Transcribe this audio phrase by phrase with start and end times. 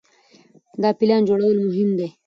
[0.81, 2.09] د پلان جوړول مهم دي.